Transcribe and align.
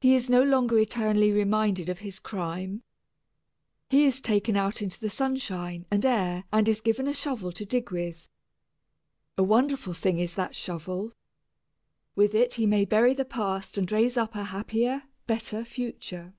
He 0.00 0.14
is 0.14 0.30
no 0.30 0.42
longer 0.42 0.78
eternally 0.78 1.30
reminded 1.32 1.90
of 1.90 1.98
his 1.98 2.18
crime. 2.18 2.82
He 3.90 4.06
is 4.06 4.22
taken 4.22 4.56
out 4.56 4.80
into 4.80 4.98
the 4.98 5.10
sunshine 5.10 5.84
and 5.90 6.02
air 6.02 6.44
and 6.50 6.66
is 6.66 6.80
given 6.80 7.06
a 7.06 7.12
shovel 7.12 7.52
to 7.52 7.66
dig 7.66 7.90
with. 7.90 8.26
A 9.36 9.42
wonderful 9.42 9.92
thing 9.92 10.18
is 10.18 10.32
that 10.34 10.56
shovel. 10.56 11.12
With 12.16 12.34
it 12.34 12.54
he 12.54 12.64
may 12.64 12.86
bury 12.86 13.12
the 13.12 13.26
past 13.26 13.76
and 13.76 13.92
raise 13.92 14.16
up 14.16 14.34
a 14.34 14.44
happier, 14.44 15.02
better 15.26 15.62
future. 15.62 16.32